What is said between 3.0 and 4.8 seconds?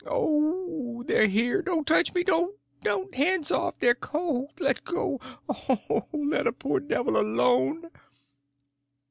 hands off—they're cold;